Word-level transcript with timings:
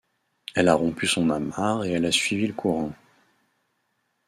Elle 0.55 0.67
a 0.69 0.73
rompu 0.73 1.05
son 1.05 1.29
amarre 1.29 1.85
et 1.85 1.91
elle 1.91 2.07
a 2.07 2.11
suivi 2.11 2.47
le 2.47 2.53
courant! 2.53 2.91